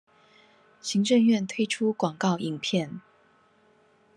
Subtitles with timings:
[0.81, 3.01] 行政院推出廣告影片